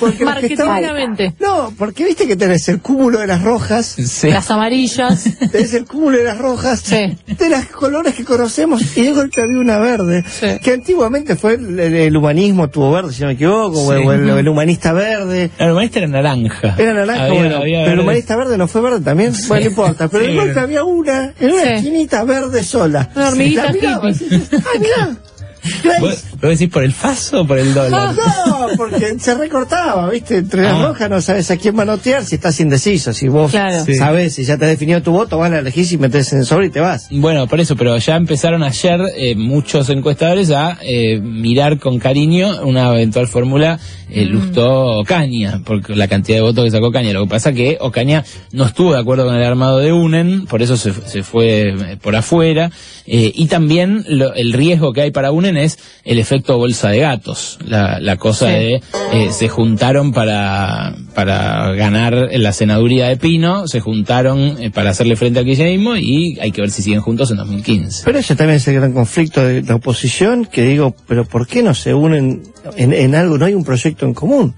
Porque 0.00 0.24
Marketingamente. 0.24 1.34
No, 1.40 1.72
porque 1.76 2.04
viste 2.04 2.26
que 2.26 2.36
tenés 2.36 2.68
el 2.68 2.80
cúmulo 2.80 3.18
de 3.18 3.26
las 3.26 3.42
rojas, 3.42 3.86
Sí. 3.86 4.30
Las 4.30 4.50
amarillas. 4.50 5.24
tenés 5.52 5.74
el 5.74 5.84
cúmulo 5.84 6.16
de 6.18 6.24
las 6.24 6.38
rojas, 6.38 6.80
Sí. 6.80 7.18
de 7.26 7.48
los 7.50 7.66
colores 7.66 8.14
que 8.14 8.24
conocemos, 8.24 8.96
y 8.96 9.02
de 9.02 9.12
golpe 9.12 9.42
había 9.42 9.58
una 9.58 9.78
verde, 9.78 10.24
Sí. 10.40 10.58
que 10.62 10.72
antiguamente 10.72 11.36
fue 11.36 11.54
el, 11.54 11.78
el- 11.78 11.94
el 11.94 12.16
humanismo 12.16 12.68
tuvo 12.68 12.92
verde, 12.92 13.12
si 13.12 13.20
no 13.22 13.26
me 13.28 13.34
equivoco, 13.34 13.78
o 13.80 13.92
el, 13.92 14.00
Sí. 14.02 14.06
o 14.08 14.12
el- 14.12 14.28
el 14.30 14.48
humanista 14.48 14.92
verde. 14.92 15.50
La 15.58 15.72
humanista 15.72 15.98
era 15.98 16.08
naranja. 16.08 16.74
Era 16.78 16.94
naranja, 16.94 17.24
Había- 17.24 17.40
bueno, 17.40 17.56
había 17.58 17.80
pero 17.82 17.92
el 17.94 18.00
humanista 18.00 18.36
verde 18.36 18.56
no 18.58 18.68
fue 18.68 18.80
verde 18.80 19.00
también, 19.00 19.32
bueno, 19.48 19.64
no 19.64 19.70
importa, 19.70 20.08
pero 20.08 20.24
de 20.24 20.34
golpe 20.34 20.60
había 20.60 20.84
una, 20.84 21.34
en 21.38 21.50
una 21.52 21.62
Sí. 21.62 21.68
esquinita 21.68 22.24
verde 22.24 22.64
sola. 22.64 23.10
Una 23.14 23.28
hormiguita 23.28 23.68
¡Ah, 23.68 23.72
mirá! 23.72 25.16
Grace, 25.84 26.22
¿Vos, 26.40 26.50
vos 26.50 26.50
decís 26.58 26.72
por 26.72 26.82
el 26.84 26.92
faso 26.92 27.42
o 27.42 27.46
por 27.46 27.58
el 27.58 27.74
dólar? 27.74 28.14
No, 28.14 28.66
porque 28.76 29.18
se 29.18 29.34
recortaba, 29.34 30.08
¿viste? 30.10 30.38
Entre 30.38 30.62
las 30.62 30.74
Ah. 30.74 30.86
rojas 30.88 31.10
no 31.10 31.20
sabes 31.20 31.50
a 31.50 31.56
quién 31.56 31.74
manotear 31.74 32.24
si 32.24 32.36
estás 32.36 32.58
indeciso. 32.60 33.12
Si 33.12 33.28
vos 33.28 33.50
Claro. 33.50 33.84
Sí. 33.84 33.94
sabes, 33.94 34.34
si 34.34 34.44
ya 34.44 34.56
te 34.56 34.64
has 34.64 34.70
definido 34.70 35.02
tu 35.02 35.12
voto, 35.12 35.38
vas 35.38 35.52
a 35.52 35.58
elegir 35.58 35.86
y 35.90 35.96
metes 35.98 36.32
en 36.32 36.40
el 36.40 36.46
sobre 36.46 36.66
y 36.66 36.70
te 36.70 36.80
vas. 36.80 37.08
Bueno, 37.10 37.46
por 37.46 37.60
eso, 37.60 37.76
pero 37.76 37.96
ya 37.98 38.16
empezaron 38.16 38.62
ayer 38.62 39.00
eh, 39.16 39.34
muchos 39.34 39.88
encuestadores 39.90 40.50
a 40.50 40.78
eh, 40.82 41.18
mirar 41.20 41.78
con 41.78 41.98
cariño 41.98 42.62
una 42.64 42.92
eventual 42.94 43.26
fórmula 43.28 43.78
eh, 44.12 44.24
Lustó 44.24 44.98
Ocaña, 45.00 45.60
porque 45.64 45.94
la 45.94 46.08
cantidad 46.08 46.38
de 46.38 46.42
votos 46.42 46.64
que 46.64 46.70
sacó 46.72 46.86
Ocaña. 46.88 47.12
Lo 47.12 47.22
que 47.24 47.30
pasa 47.30 47.52
que 47.52 47.78
Ocaña 47.80 48.24
no 48.52 48.64
estuvo 48.64 48.92
de 48.92 48.98
acuerdo 48.98 49.24
con 49.24 49.36
el 49.36 49.44
armado 49.44 49.78
de 49.78 49.92
UNEN, 49.92 50.46
por 50.46 50.62
eso 50.62 50.76
se, 50.76 50.92
se 51.06 51.22
fue 51.22 51.68
eh, 51.70 51.96
por 52.00 52.16
afuera. 52.16 52.70
eh, 53.06 53.32
y 53.34 53.46
también 53.46 54.04
lo- 54.08 54.34
el 54.34 54.52
riesgo 54.52 54.92
que 54.92 55.00
hay 55.02 55.10
para 55.10 55.32
UNEN 55.32 55.56
es 55.56 55.78
el 56.04 56.18
efecto 56.18 56.29
bolsa 56.38 56.90
de 56.90 57.00
gatos. 57.00 57.58
La, 57.66 57.98
la 58.00 58.16
cosa 58.16 58.46
Sí. 58.46 58.52
de 58.52 58.74
eh, 59.12 59.32
se 59.32 59.48
juntaron 59.48 60.12
para, 60.12 60.94
para 61.14 61.72
ganar 61.72 62.28
la 62.32 62.52
senaduría 62.52 63.08
de 63.08 63.16
Pino, 63.16 63.66
se 63.68 63.80
juntaron 63.80 64.56
eh, 64.62 64.70
para 64.70 64.90
hacerle 64.90 65.16
frente 65.16 65.38
al 65.40 65.44
kirchnerismo 65.44 65.96
y 65.96 66.38
hay 66.40 66.52
que 66.52 66.60
ver 66.60 66.70
si 66.70 66.82
siguen 66.82 67.00
juntos 67.00 67.30
en 67.30 67.36
2015. 67.38 68.02
Pero 68.04 68.18
ese 68.18 68.36
también 68.36 68.56
es 68.56 68.68
el 68.68 68.74
gran 68.74 68.92
conflicto 68.92 69.42
de 69.44 69.62
la 69.62 69.74
oposición, 69.76 70.44
que 70.46 70.62
digo, 70.62 70.94
pero 71.08 71.24
¿por 71.24 71.46
qué 71.46 71.62
no 71.62 71.74
se 71.74 71.94
unen 71.94 72.42
en, 72.76 72.92
en 72.92 73.14
algo? 73.14 73.36
No 73.38 73.46
hay 73.46 73.54
un 73.54 73.64
proyecto 73.64 74.06
en 74.06 74.14
común. 74.14 74.54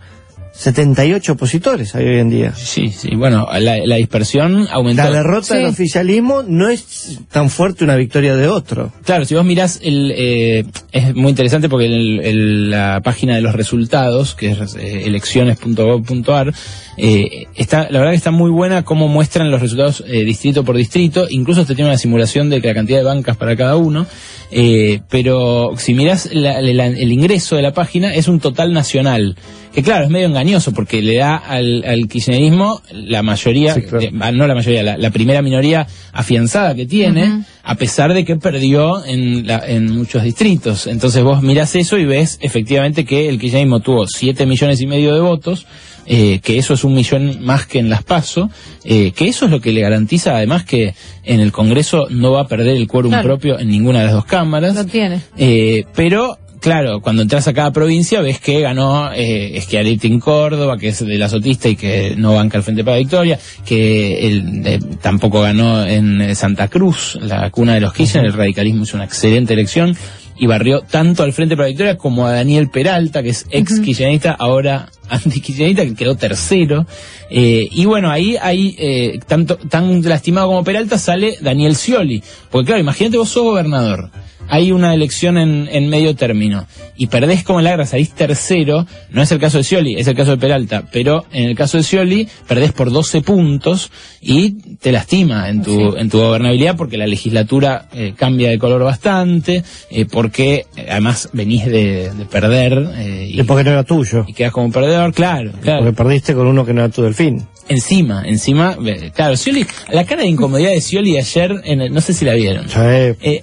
78 0.55 1.33
opositores 1.33 1.95
hay 1.95 2.05
hoy 2.07 2.19
en 2.21 2.31
día. 2.31 2.55
Sí, 2.55 2.89
sí, 2.91 3.15
bueno, 3.17 3.49
la, 3.59 3.79
la 3.87 3.97
dispersión 3.97 4.67
aumentó. 4.71 5.03
La 5.05 5.11
derrota 5.11 5.47
Sí. 5.49 5.55
del 5.57 5.67
oficialismo 5.67 6.43
no 6.47 6.69
es 6.69 7.21
tan 7.31 7.49
fuerte 7.51 7.85
una 7.85 7.97
victoria 7.97 8.37
de 8.37 8.49
otro. 8.49 8.93
Claro, 9.05 9.25
si 9.25 9.35
vos 9.35 9.45
mirás, 9.45 9.81
el, 9.83 10.13
eh, 10.15 10.65
es 10.93 11.15
muy 11.15 11.31
interesante 11.31 11.69
porque 11.69 11.87
el- 11.87 12.21
el- 12.23 12.71
la 12.71 13.01
página 13.03 13.35
de 13.35 13.41
los 13.41 13.55
resultados, 13.55 14.35
que 14.35 14.51
es 14.51 14.77
eh, 14.77 15.05
elecciones.gov.ar, 15.07 16.53
eh, 16.99 17.47
está, 17.57 17.89
la 17.91 17.99
verdad 17.99 18.13
que 18.13 18.17
está 18.19 18.31
muy 18.31 18.51
buena 18.51 18.85
cómo 18.85 19.09
muestran 19.09 19.51
los 19.51 19.61
resultados 19.61 20.05
eh, 20.07 20.25
distrito 20.25 20.65
por 20.65 20.77
distrito, 20.77 21.27
incluso 21.31 21.63
este 21.63 21.75
tiene 21.75 21.91
una 21.91 21.99
simulación 21.99 22.51
de 22.51 22.61
la 22.61 22.75
cantidad 22.75 22.99
de 22.99 23.05
bancas 23.05 23.37
para 23.37 23.57
cada 23.57 23.77
uno, 23.77 24.07
eh, 24.53 25.01
pero 25.09 25.73
si 25.79 25.95
mirás 25.95 26.29
la- 26.33 26.61
la- 26.61 26.87
el 26.87 27.11
ingreso 27.11 27.57
de 27.57 27.63
la 27.63 27.73
página 27.73 28.15
es 28.15 28.29
un 28.29 28.39
total 28.39 28.73
nacional, 28.73 29.35
que 29.75 29.83
claro, 29.83 30.05
es 30.05 30.11
medio 30.11 30.27
engañoso 30.27 30.73
porque 30.73 31.01
le 31.01 31.17
da 31.17 31.37
al, 31.37 31.83
al 31.87 32.07
kirchnerismo 32.07 32.83
la 32.93 33.23
mayoría, 33.23 33.75
Sí, 33.75 33.83
claro. 33.83 34.01
eh, 34.05 34.11
no 34.13 34.47
la 34.47 34.55
mayoría, 34.55 34.83
la, 34.83 34.99
la 34.99 35.11
primera 35.11 35.41
minoría 35.41 35.87
afianzada 36.13 36.75
que 36.75 36.85
tiene, 36.87 37.45
a 37.65 37.75
pesar 37.77 38.13
de 38.13 38.25
que 38.27 38.37
perdió 38.37 39.05
en, 39.05 39.47
la- 39.47 39.63
en 39.67 39.91
muchos 39.91 40.23
distritos. 40.23 40.87
Entonces 40.87 41.23
vos 41.23 41.43
mirás 41.43 41.75
eso 41.75 41.97
y 41.97 42.05
ves 42.05 42.39
efectivamente 42.43 43.05
que 43.07 43.29
el 43.31 43.39
kirchnerismo 43.39 43.81
tuvo 43.81 44.07
7 44.07 44.45
millones 44.45 44.81
y 44.83 44.87
medio 44.87 45.15
de 45.15 45.21
votos, 45.21 45.67
eh, 46.07 46.41
que 46.43 46.59
eso 46.59 46.75
es 46.75 46.85
un 46.85 46.95
millón 46.95 47.45
más 47.45 47.67
que 47.67 47.79
en 47.79 47.89
las 47.89 48.03
PASO, 48.03 48.51
eh, 48.85 49.13
que 49.13 49.29
eso 49.29 49.45
es 49.47 49.51
lo 49.51 49.61
que 49.61 49.73
le 49.73 49.81
garantiza 49.81 50.37
además 50.37 50.65
que 50.65 50.95
en 51.25 51.41
el 51.41 51.53
Congreso 51.53 52.07
no 52.11 52.33
va 52.33 52.43
a 52.43 52.49
perder 52.49 52.77
el 52.77 52.89
quórum 52.89 53.11
Claro. 53.13 53.29
propio 53.29 53.59
en 53.59 53.69
ninguna 53.69 54.01
de 54.01 54.05
las 54.07 54.15
dos 54.15 54.25
cámaras. 54.25 54.75
Lo 54.75 54.85
tiene. 54.85 55.21
Eh, 55.37 55.85
pero, 55.95 56.39
claro, 56.61 57.01
cuando 57.01 57.23
entras 57.23 57.47
a 57.49 57.53
cada 57.53 57.71
provincia 57.73 58.21
ves 58.21 58.41
que 58.41 58.61
ganó 58.61 59.11
eh, 59.15 59.59
Schiaretti 59.61 60.09
en 60.09 60.19
Córdoba, 60.21 60.77
que 60.79 60.89
es 60.89 61.05
de 61.05 61.19
la 61.19 61.29
Sotista 61.29 61.69
y 61.69 61.77
que 61.77 62.15
no 62.17 62.35
banca 62.35 62.59
al 62.59 62.65
Frente 62.65 62.83
para 62.85 62.97
Victoria, 62.99 63.39
que 63.65 64.27
él, 64.27 64.63
eh, 64.65 64.79
tampoco 65.01 65.41
ganó 65.43 65.87
en 65.87 66.21
eh, 66.21 66.35
Santa 66.35 66.69
Cruz, 66.69 67.19
la 67.21 67.51
cuna 67.51 67.75
de 67.75 67.81
los 67.81 67.93
Kirchner, 67.93 68.25
el 68.25 68.33
radicalismo 68.33 68.83
hizo 68.85 68.97
una 68.97 69.05
excelente 69.05 69.55
elección 69.55 69.97
y 70.39 70.47
barrió 70.47 70.81
tanto 70.81 71.23
al 71.23 71.33
Frente 71.33 71.57
para 71.57 71.69
Victoria 71.69 71.97
como 71.97 72.27
a 72.27 72.33
Daniel 72.33 72.69
Peralta, 72.69 73.23
que 73.23 73.29
es 73.29 73.47
ex 73.51 73.79
kirchnerista, 73.81 74.33
ahora 74.33 74.89
anti-kirchnerista, 75.13 75.85
que 75.85 75.95
quedó 75.95 76.17
tercero. 76.17 76.87
Eh, 77.31 77.69
y 77.71 77.85
bueno, 77.85 78.11
ahí, 78.11 78.37
ahí 78.41 78.75
eh, 78.79 79.21
tanto, 79.27 79.57
tan 79.57 80.03
lastimado 80.03 80.49
como 80.49 80.65
Peralta 80.65 80.99
sale 80.99 81.37
Daniel 81.41 81.77
Scioli. 81.77 82.23
Porque 82.51 82.67
claro, 82.67 82.81
imagínate 82.81 83.19
vos 83.19 83.29
sos 83.29 83.45
gobernador. 83.45 84.11
Hay 84.49 84.73
una 84.73 84.93
elección 84.95 85.39
en, 85.39 85.69
en 85.71 85.89
medio 85.89 86.15
término 86.15 86.67
y 86.97 87.07
perdés 87.07 87.43
como 87.43 87.59
en 87.61 87.65
la 87.65 87.71
guerra, 87.71 87.87
salís 87.87 88.11
tercero, 88.11 88.87
no 89.11 89.23
es 89.23 89.33
el 89.33 89.39
caso 89.39 89.59
de 89.59 89.65
Scioli, 89.65 89.95
es 89.99 90.07
el 90.09 90.15
caso 90.15 90.33
de 90.33 90.37
Peralta, 90.37 90.85
pero 90.93 91.25
en 91.33 91.45
el 91.45 91.57
caso 91.57 91.79
de 91.79 91.83
Scioli 91.85 92.29
perdés 92.47 92.73
por 92.73 92.91
12 92.93 93.23
puntos 93.23 93.91
y 94.21 94.53
te 94.77 94.93
lastima 94.93 95.49
en 95.49 95.63
tu, 95.63 95.97
en 95.97 96.09
tu 96.11 96.19
gobernabilidad 96.19 96.77
porque 96.77 96.97
la 96.99 97.07
legislatura 97.07 97.87
eh, 97.93 98.13
cambia 98.17 98.51
de 98.51 98.59
color 98.59 98.83
bastante, 98.85 99.65
eh, 99.91 100.05
porque 100.11 100.67
eh, 100.77 100.87
además 100.91 101.31
venís 101.33 101.65
de, 101.65 102.11
de 102.13 102.25
perder 102.27 102.91
eh, 102.97 103.29
y, 103.33 103.43
porque 103.45 103.65
no 103.65 103.71
era 103.71 103.85
tuyo. 103.85 104.25
y 104.29 104.33
quedas 104.35 104.53
como 104.53 104.67
un 104.67 104.73
perdedor, 104.73 105.13
claro, 105.15 105.53
claro. 105.63 105.81
Porque 105.85 105.97
perdiste 105.97 106.35
con 106.35 106.47
uno 106.47 106.65
que 106.65 106.73
no 106.75 106.83
era 106.83 106.91
tu 106.93 107.03
delfín. 107.03 107.43
Encima, 107.69 108.25
encima, 108.27 108.77
claro, 109.15 109.37
Scioli, 109.37 109.65
la 109.91 110.05
cara 110.05 110.23
de 110.23 110.29
incomodidad 110.29 110.71
de 110.71 110.81
Scioli 110.81 111.17
ayer, 111.17 111.55
en 111.65 111.81
el- 111.81 111.93
no 111.95 112.01
sé 112.01 112.13
si 112.13 112.25
la 112.25 112.35
vieron. 112.35 112.67
Eh, 112.77 113.43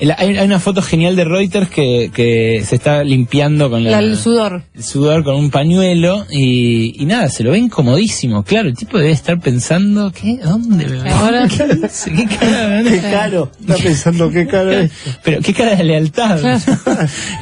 hay, 0.00 0.36
hay 0.36 0.46
una 0.46 0.58
foto 0.60 0.82
genial 0.82 1.16
de 1.16 1.24
Reuters 1.24 1.68
que, 1.68 2.10
que 2.12 2.62
se 2.66 2.76
está 2.76 3.04
limpiando 3.04 3.70
con 3.70 3.84
la, 3.84 3.92
La- 3.92 3.98
el 4.00 4.16
sudor. 4.16 4.62
el 4.74 4.82
sudor 4.84 5.24
con 5.24 5.36
un 5.36 5.50
pañuelo 5.50 6.26
y, 6.30 7.00
y 7.02 7.06
nada, 7.06 7.28
se 7.28 7.44
lo 7.44 7.52
ve 7.52 7.58
incomodísimo. 7.58 8.42
Claro, 8.42 8.68
el 8.68 8.76
tipo 8.76 8.98
debe 8.98 9.12
estar 9.12 9.38
pensando, 9.40 10.10
¿qué? 10.12 10.38
¿Dónde 10.42 10.86
me 10.86 11.10
Ahora- 11.10 11.46
¿Qué? 11.48 11.56
¿Qué 12.16 12.26
cara? 12.36 12.82
qué 12.82 12.98
caro. 13.00 13.50
Está 13.60 13.76
pensando 13.76 14.30
qué 14.30 14.46
caro 14.46 14.72
es. 14.72 14.90
Pero 15.22 15.40
qué 15.42 15.52
cara 15.54 15.76
de 15.76 15.84
lealtad. 15.84 16.60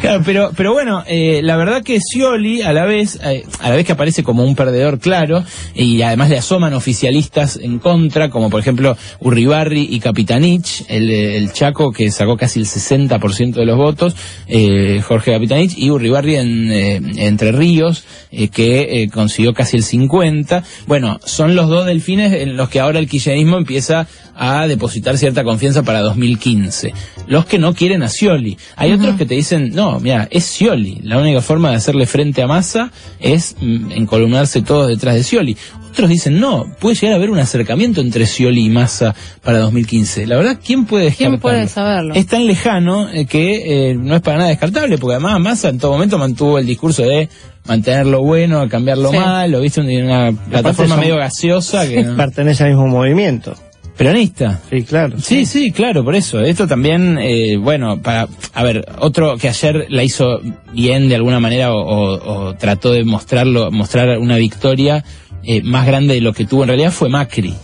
Claro, 0.01 0.23
pero, 0.25 0.51
pero 0.57 0.73
bueno, 0.73 1.05
eh, 1.07 1.41
la 1.43 1.57
verdad 1.57 1.83
que 1.83 1.99
Scioli, 2.01 2.63
a 2.63 2.73
la 2.73 2.85
vez, 2.85 3.19
eh, 3.25 3.45
a 3.61 3.69
la 3.69 3.77
vez 3.77 3.87
que 3.87 3.93
aparece 3.93 4.23
como 4.25 4.45
un 4.45 4.55
perdedor 4.57 4.99
claro, 4.99 5.45
y 5.75 6.03
además 6.03 6.29
le 6.31 6.39
asoman 6.39 6.75
oficialistas 6.75 7.57
en 7.63 7.79
contra, 7.79 8.31
como 8.31 8.51
por 8.51 8.61
ejemplo 8.61 8.97
Urribarri 9.21 9.87
y 9.91 10.01
Capitanich, 10.01 10.85
el, 10.89 11.11
el 11.11 11.53
Chaco 11.53 11.93
que 11.93 12.11
sacó 12.11 12.37
casi 12.43 12.59
el 12.59 12.67
60% 12.67 13.53
de 13.53 13.65
los 13.65 13.77
votos, 13.77 14.17
eh, 14.49 15.01
Jorge 15.01 15.31
Capitanich, 15.31 15.79
y 15.79 15.91
Urribarri 15.91 16.35
en 16.35 16.73
eh, 16.73 17.01
Entre 17.19 17.53
Ríos, 17.53 18.03
eh, 18.33 18.49
que 18.49 19.03
eh, 19.03 19.11
consiguió 19.11 19.55
casi 19.55 19.77
el 19.77 19.85
50%. 19.85 20.65
Bueno, 20.89 21.21
son 21.25 21.55
los 21.55 21.69
dos 21.69 21.87
delfines 21.87 22.33
en 22.33 22.57
los 22.57 22.69
que 22.69 22.81
ahora 22.81 22.99
el 22.99 23.09
kirchnerismo 23.09 23.59
empieza 23.59 24.09
a 24.35 24.67
depositar 24.67 25.19
cierta 25.19 25.45
confianza 25.45 25.85
para 25.85 26.01
2015. 26.01 26.93
Los 27.29 27.47
que 27.47 27.61
no 27.61 27.75
quieren 27.75 28.03
a 28.03 28.09
Scioli. 28.09 28.59
Hay 28.75 28.91
otros 28.91 29.15
que 29.17 29.25
te 29.25 29.37
dicen, 29.37 29.71
no, 29.73 30.01
mira, 30.01 30.27
es 30.33 30.47
Scioli. 30.47 30.99
La 31.05 31.19
única 31.19 31.43
forma 31.43 31.71
de 31.71 31.77
hacerle 31.77 32.07
frente 32.07 32.43
a 32.43 32.49
Massa 32.49 32.91
es 33.21 33.55
mm, 33.61 33.93
encolumnarse 33.93 34.63
todos 34.63 34.89
detrás 34.89 35.15
de 35.15 35.23
Scioli. 35.23 35.57
Otros 35.93 36.09
dicen, 36.09 36.41
no, 36.41 36.67
puede 36.81 36.97
llegar 36.97 37.13
a 37.13 37.17
haber 37.17 37.31
un 37.31 37.39
acercamiento 37.39 38.01
entre 38.01 38.25
Scioli 38.27 38.65
y 38.65 38.71
Massa 38.71 39.15
para 39.43 39.59
2015. 39.59 40.27
La 40.27 40.37
verdad, 40.37 40.59
¿quién 40.65 40.87
puede 40.87 41.13
¿Quién 41.13 41.39
puede 41.39 41.69
saberlo? 41.69 42.15
Es 42.15 42.27
tan 42.27 42.47
lejano 42.47 43.11
eh, 43.11 43.27
que 43.27 43.91
eh, 43.91 43.95
no 43.95 44.17
es 44.17 44.23
para 44.23 44.39
nada 44.39 44.49
descartable, 44.49 44.97
porque 44.97 45.17
además 45.17 45.39
Massa 45.41 45.69
en 45.69 45.79
todo 45.79 45.93
momento 45.93 46.17
mantuvo 46.17 46.59
el 46.59 46.65
discurso 46.67 47.03
de 47.03 47.29
mantener 47.67 48.07
lo 48.07 48.23
bueno, 48.23 48.67
cambiar 48.71 48.97
lo 48.99 49.11
Sí. 49.11 49.19
malo, 49.19 49.61
viste, 49.61 49.83
una 49.83 50.33
plataforma 50.33 50.95
son- 50.95 51.01
medio 51.01 51.17
gaseosa 51.17 51.87
que 51.87 52.03
no- 52.05 52.17
Pertenece 52.17 52.65
al 52.65 52.71
mismo 52.71 52.87
movimiento. 52.89 53.55
peronista. 53.97 54.61
Sí, 54.71 54.83
claro. 54.85 55.21
Sí, 55.21 55.45
sí, 55.45 55.71
claro, 55.71 56.03
por 56.03 56.15
eso. 56.15 56.41
Esto 56.41 56.67
también, 56.67 57.19
eh, 57.21 57.59
bueno, 57.59 58.01
para, 58.01 58.27
a 58.55 58.63
ver, 58.65 58.85
otro 58.99 59.37
que 59.37 59.49
ayer 59.51 59.87
la 59.91 60.03
hizo 60.03 60.41
bien 60.73 61.11
de 61.11 61.17
alguna 61.17 61.39
manera 61.39 61.73
o, 61.75 61.77
o- 61.83 62.47
o 62.49 62.55
trató 62.55 62.93
de 62.93 63.05
mostrarlo, 63.05 63.71
mostrar 63.71 64.19
una 64.19 64.39
victoria 64.39 65.05
eh, 65.45 65.63
más 65.63 65.87
grande 65.87 66.15
de 66.15 66.21
lo 66.21 66.33
que 66.33 66.45
tuvo 66.47 66.63
en 66.63 66.69
realidad 66.69 66.93
fue 66.93 67.09
Macri. 67.09 67.55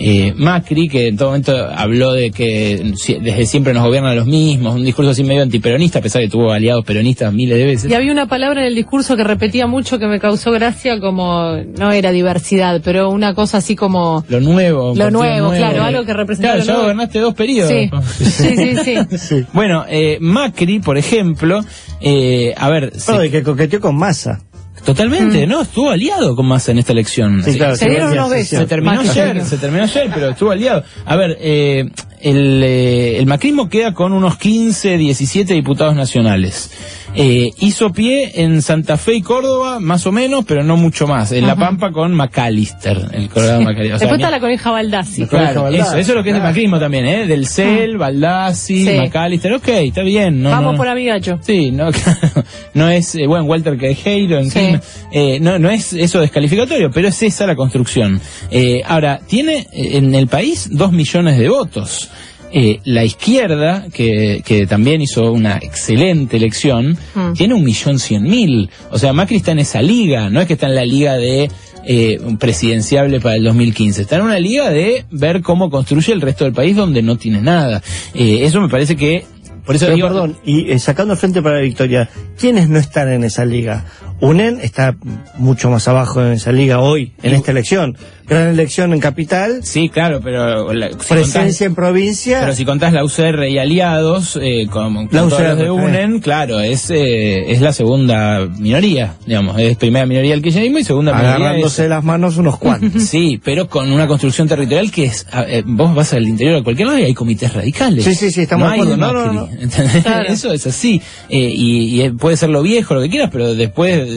Eh, 0.00 0.32
Macri, 0.36 0.88
que 0.88 1.08
en 1.08 1.16
todo 1.16 1.30
momento 1.30 1.52
habló 1.74 2.12
de 2.12 2.30
que 2.30 2.92
si- 2.96 3.14
desde 3.14 3.46
siempre 3.46 3.74
nos 3.74 3.82
gobiernan 3.82 4.14
los 4.14 4.28
mismos, 4.28 4.76
un 4.76 4.84
discurso 4.84 5.10
así 5.10 5.24
medio 5.24 5.42
antiperonista, 5.42 5.98
a 5.98 6.02
pesar 6.02 6.20
de 6.22 6.28
que 6.28 6.30
tuvo 6.30 6.52
aliados 6.52 6.84
peronistas 6.84 7.32
miles 7.34 7.58
de 7.58 7.64
veces. 7.64 7.90
Y 7.90 7.94
había 7.94 8.12
una 8.12 8.28
palabra 8.28 8.60
en 8.60 8.68
el 8.68 8.76
discurso 8.76 9.16
que 9.16 9.24
repetía 9.24 9.66
mucho 9.66 9.98
que 9.98 10.06
me 10.06 10.20
causó 10.20 10.52
gracia, 10.52 11.00
como, 11.00 11.56
no 11.76 11.90
era 11.90 12.12
diversidad, 12.12 12.80
pero 12.84 13.10
una 13.10 13.34
cosa 13.34 13.58
así 13.58 13.74
como... 13.74 14.24
Lo 14.28 14.38
nuevo. 14.40 14.94
Lo 14.94 15.10
nuevo, 15.10 15.50
claro, 15.50 15.82
algo 15.82 16.04
que 16.04 16.14
representaba 16.14 16.54
Claro, 16.54 16.60
lo 16.60 16.64
ya 16.66 16.72
nuevo. 16.74 16.82
gobernaste 16.84 17.18
dos 17.18 17.34
periodos. 17.34 17.72
Sí, 17.72 18.24
sí, 18.24 18.56
sí, 18.56 18.76
sí. 18.84 19.18
Sí. 19.18 19.44
Bueno, 19.52 19.84
eh, 19.88 20.18
Macri, 20.20 20.78
por 20.78 20.96
ejemplo, 20.96 21.64
eh, 22.00 22.54
a 22.56 22.70
ver, 22.70 22.92
se- 22.94 23.10
Bueno, 23.10 23.24
y 23.24 23.30
que 23.30 23.42
coqueteó 23.42 23.80
con 23.80 23.96
masa. 23.96 24.42
Totalmente, 24.88 25.46
¿no? 25.46 25.60
Estuvo 25.60 25.90
aliado 25.90 26.34
con 26.34 26.46
Massa 26.46 26.72
en 26.72 26.78
esta 26.78 26.92
elección. 26.92 27.42
Sí, 27.44 27.58
claro, 27.58 27.76
Se 27.76 27.84
sí, 27.84 27.90
dieron 27.90 28.10
unos 28.12 28.30
besos. 28.30 28.58
Se 28.60 28.66
terminó 28.66 28.94
Macri. 29.04 29.20
ayer, 29.20 29.44
se 29.44 29.58
terminó 29.58 29.84
ayer, 29.84 30.10
pero 30.14 30.30
estuvo 30.30 30.50
aliado. 30.50 30.82
A 31.04 31.14
ver, 31.14 31.36
eh, 31.42 31.90
el, 32.22 32.62
eh, 32.64 33.18
el 33.18 33.26
macrismo 33.26 33.68
queda 33.68 33.92
con 33.92 34.14
unos 34.14 34.38
15, 34.38 34.96
17 34.96 35.52
diputados 35.52 35.94
nacionales. 35.94 36.70
Eh, 37.14 37.50
hizo 37.60 37.90
pie 37.92 38.42
en 38.42 38.62
Santa 38.62 38.96
Fe 38.96 39.14
y 39.14 39.22
Córdoba, 39.22 39.80
más 39.80 40.06
o 40.06 40.12
menos, 40.12 40.44
pero 40.46 40.62
no 40.62 40.76
mucho 40.76 41.06
más. 41.06 41.32
En 41.32 41.46
La 41.46 41.56
Pampa 41.56 41.90
con 41.90 42.14
McAllister, 42.14 42.96
el 43.12 43.28
Colorado 43.28 43.60
McAllister. 43.62 43.94
O 43.94 43.98
sea, 43.98 44.06
Después 44.06 44.20
está 44.20 44.30
la 44.30 44.40
coneja 44.40 44.70
Baldassi. 44.70 45.26
Claro, 45.26 45.62
Baldassi, 45.64 45.88
eso, 45.88 45.96
eso 45.98 46.10
es 46.12 46.16
lo 46.16 46.22
que 46.22 46.30
es 46.30 46.36
el 46.36 46.42
macrismo 46.42 46.78
también, 46.78 47.06
¿eh? 47.06 47.26
Del 47.26 47.46
CEL, 47.46 47.96
Baldassi, 47.98 48.84
Sí. 48.86 48.92
McAllister, 48.98 49.52
ok, 49.54 49.68
está 49.68 50.02
bien. 50.02 50.42
No, 50.42 50.50
Vamos 50.50 50.72
no- 50.72 50.78
por 50.78 50.86
amigacho. 50.88 51.38
Sí, 51.42 51.70
no, 51.72 51.90
claro, 51.92 52.44
no 52.74 52.88
es, 52.88 53.14
eh, 53.16 53.26
bueno, 53.26 53.44
Walter 53.46 53.76
Quejeiro, 53.78 54.38
en 54.38 54.50
Sí. 54.50 54.58
fin, 54.60 54.80
eh, 55.10 55.38
no, 55.40 55.58
no 55.58 55.70
es 55.70 55.92
eso 55.94 56.20
descalificatorio, 56.20 56.90
pero 56.90 57.08
es 57.08 57.22
esa 57.22 57.46
la 57.46 57.56
construcción. 57.56 58.20
Eh, 58.50 58.82
ahora, 58.86 59.18
tiene 59.26 59.66
eh, 59.72 59.96
en 59.96 60.14
el 60.14 60.28
país 60.28 60.68
dos 60.70 60.92
millones 60.92 61.38
de 61.38 61.48
votos. 61.48 62.10
Eh, 62.50 62.80
la 62.84 63.04
izquierda, 63.04 63.86
que, 63.92 64.42
que 64.44 64.66
también 64.66 65.02
hizo 65.02 65.30
una 65.32 65.56
excelente 65.58 66.36
elección, 66.38 66.96
Mm. 67.14 67.32
tiene 67.34 67.54
un 67.54 67.62
millón 67.64 67.98
cien 67.98 68.22
mil. 68.22 68.70
O 68.90 68.98
sea, 68.98 69.12
Macri 69.12 69.36
está 69.36 69.52
en 69.52 69.58
esa 69.58 69.82
liga, 69.82 70.30
no 70.30 70.40
es 70.40 70.46
que 70.46 70.54
está 70.54 70.66
en 70.66 70.74
la 70.74 70.84
liga 70.84 71.16
de 71.16 71.50
eh, 71.90 72.18
presidenciable 72.38 73.20
para 73.20 73.36
el 73.36 73.44
2015. 73.44 74.02
Está 74.02 74.16
en 74.16 74.22
una 74.22 74.38
liga 74.38 74.70
de 74.70 75.04
ver 75.10 75.42
cómo 75.42 75.70
construye 75.70 76.12
el 76.12 76.20
resto 76.20 76.44
del 76.44 76.52
país 76.52 76.76
donde 76.76 77.02
no 77.02 77.16
tiene 77.16 77.40
nada. 77.40 77.82
Eh, 78.14 78.40
eso 78.42 78.60
me 78.60 78.68
parece 78.68 78.96
que... 78.96 79.24
Por 79.64 79.76
eso 79.76 79.84
Pero 79.84 79.96
digo, 79.96 80.08
perdón, 80.08 80.38
y 80.46 80.70
eh, 80.70 80.78
sacando 80.78 81.12
el 81.12 81.18
frente 81.18 81.42
para 81.42 81.56
la 81.56 81.60
victoria, 81.62 82.08
¿quiénes 82.38 82.70
no 82.70 82.78
están 82.78 83.12
en 83.12 83.22
esa 83.24 83.44
liga? 83.44 83.84
UNEN 84.20 84.58
está 84.60 84.96
mucho 85.36 85.70
más 85.70 85.86
abajo 85.88 86.20
en 86.24 86.32
esa 86.32 86.52
liga 86.52 86.80
hoy, 86.80 87.12
en 87.22 87.32
Y- 87.32 87.36
esta 87.36 87.50
elección. 87.52 87.96
Gran 88.26 88.48
elección 88.48 88.92
en 88.92 89.00
capital, 89.00 89.60
Sí, 89.64 89.88
claro, 89.88 90.20
pero 90.22 90.74
la- 90.74 90.90
si 90.90 90.96
presencia 90.96 91.40
contás- 91.40 91.60
en 91.62 91.74
provincia. 91.74 92.40
pero 92.40 92.54
si 92.54 92.64
contás 92.66 92.92
la 92.92 93.02
UCR 93.02 93.48
y 93.48 93.56
aliados, 93.58 94.38
eh, 94.42 94.66
como 94.70 95.06
con 95.08 95.16
La 95.16 95.20
todos 95.20 95.32
los 95.32 95.40
UCR, 95.40 95.56
de 95.56 95.64
eh. 95.64 95.70
UNEN, 95.70 96.20
claro, 96.20 96.60
es 96.60 96.90
eh, 96.90 97.50
es 97.52 97.62
la 97.62 97.72
segunda 97.72 98.46
minoría, 98.58 99.14
digamos, 99.24 99.58
es 99.58 99.78
primera 99.78 100.04
minoría 100.04 100.34
el 100.34 100.42
kirchnerismo 100.42 100.78
y 100.78 100.84
segunda 100.84 101.12
minoría 101.14 101.36
agarrándose 101.36 101.88
las 101.88 102.04
manos 102.04 102.36
unos 102.36 102.58
cuantos. 102.58 103.02
Sí, 103.04 103.40
pero 103.42 103.66
con 103.66 103.90
una 103.90 104.06
construcción 104.06 104.46
territorial 104.46 104.90
que 104.90 105.04
es, 105.06 105.26
a- 105.32 105.44
eh, 105.48 105.62
vos 105.64 105.94
vas 105.94 106.12
al 106.12 106.28
interior 106.28 106.56
de 106.56 106.62
cualquier 106.64 106.88
lado 106.88 106.98
y 106.98 107.04
hay 107.04 107.14
comités 107.14 107.54
radicales. 107.54 108.04
Sí, 108.04 108.14
sí, 108.14 108.30
sí, 108.30 108.42
estamos 108.42 108.66
no 108.68 108.74
de 108.74 108.80
hay 108.82 108.86
de 108.88 108.92
acuerdo. 108.94 109.26
No, 109.26 109.32
no, 109.32 109.46
no. 109.46 109.52
¿entendés? 109.58 110.02
Claro. 110.02 110.28
Eso 110.28 110.52
es 110.52 110.66
así. 110.66 111.00
Eh, 111.30 111.50
y, 111.54 112.02
y, 112.02 112.10
puede 112.10 112.36
ser 112.36 112.50
lo 112.50 112.60
viejo, 112.60 112.92
lo 112.92 113.00
que 113.00 113.08
quieras, 113.08 113.30
pero 113.32 113.54
después 113.54 114.07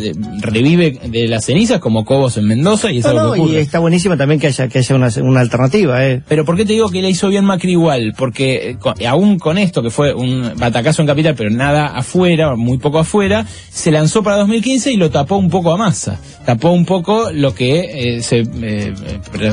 revive 0.42 1.00
de 1.06 1.28
las 1.28 1.46
cenizas 1.46 1.80
como 1.80 2.06
Cobos 2.06 2.38
en 2.38 2.48
Mendoza 2.48 2.92
y 2.92 3.00
es 3.00 3.06
No, 3.06 3.10
algo 3.12 3.36
no, 3.36 3.46
que 3.48 3.54
y 3.54 3.56
está 3.58 3.80
buenísimo 3.80 4.18
también 4.18 4.40
que 4.40 4.48
haya, 4.48 4.68
que 4.68 4.80
haya 4.80 4.96
una, 4.96 5.10
una 5.22 5.40
alternativa, 5.42 6.06
¿eh? 6.06 6.22
Pero 6.28 6.46
¿por 6.46 6.56
qué 6.56 6.66
te 6.66 6.74
digo 6.74 6.90
que 6.90 7.02
le 7.02 7.10
hizo 7.10 7.30
bien 7.30 7.46
Macri 7.46 7.72
igual? 7.72 8.14
Porque 8.18 8.70
eh, 8.72 8.76
con- 8.80 8.96
aún 9.06 9.40
con 9.40 9.58
esto, 9.58 9.82
que 9.84 9.90
fue 9.90 10.14
un 10.14 10.52
batacazo 10.58 11.02
en 11.02 11.08
capital, 11.08 11.36
pero 11.36 11.50
nada 11.50 11.88
afuera, 11.88 12.56
muy 12.56 12.78
poco 12.78 13.00
afuera, 13.00 13.46
se 13.70 13.92
lanzó 13.92 14.24
para 14.24 14.38
2015 14.38 14.92
y 14.94 14.98
lo 14.98 15.10
tapó 15.10 15.38
un 15.38 15.50
poco 15.50 15.72
a 15.72 15.78
masa. 15.78 16.20
Tapó 16.46 16.72
un 16.72 16.86
poco 16.86 17.32
lo 17.32 17.54
que 17.54 18.18
eh, 18.18 18.22
se, 18.22 18.44
eh, 18.62 18.94